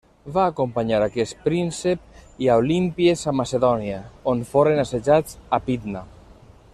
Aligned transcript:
Va 0.35 0.43
acompanyar 0.51 1.01
a 1.01 1.09
aquest 1.11 1.43
príncep 1.43 2.07
i 2.45 2.49
a 2.53 2.57
Olímpies 2.63 3.27
a 3.33 3.35
Macedònia 3.41 4.01
on 4.35 4.43
foren 4.55 4.85
assetjats 4.85 5.41
a 5.59 5.65
Pidna. 5.69 6.05